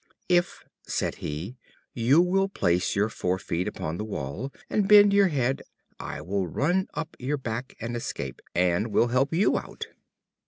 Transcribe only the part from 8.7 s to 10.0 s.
will help you out."